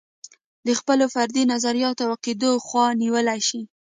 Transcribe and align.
د 0.67 0.69
خپلو 0.79 1.05
فردي 1.13 1.43
نظریاتو 1.53 2.03
او 2.05 2.11
عقدو 2.17 2.51
خوا 2.65 2.85
نیولی 3.01 3.39
شي. 3.47 3.61